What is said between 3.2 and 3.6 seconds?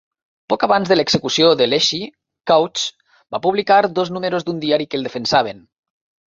va